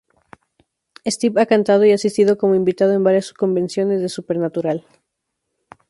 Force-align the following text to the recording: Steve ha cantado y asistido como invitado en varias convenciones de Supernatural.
Steve 1.05 1.39
ha 1.39 1.45
cantado 1.45 1.85
y 1.85 1.91
asistido 1.91 2.35
como 2.39 2.55
invitado 2.55 2.93
en 2.93 3.03
varias 3.03 3.33
convenciones 3.33 4.01
de 4.01 4.09
Supernatural. 4.09 4.83